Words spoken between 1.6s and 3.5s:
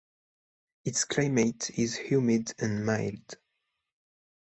is humid and mild.